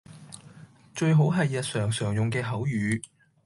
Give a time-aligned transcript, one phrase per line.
[0.95, 3.01] 最好係日常常用嘅口語